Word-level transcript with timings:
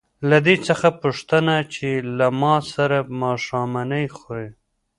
له 0.29 0.37
دې 0.45 0.55
څخه 0.67 0.87
وپوښته 0.91 1.55
چې 1.73 1.89
له 2.17 2.27
ما 2.41 2.55
سره 2.73 2.97
ماښامنۍ 3.21 4.05
خوري. 4.17 4.49